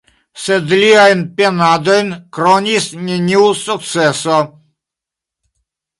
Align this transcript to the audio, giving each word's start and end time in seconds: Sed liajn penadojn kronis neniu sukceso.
Sed 0.43 0.71
liajn 0.83 1.21
penadojn 1.41 2.09
kronis 2.37 2.89
neniu 3.05 3.45
sukceso. 3.63 4.43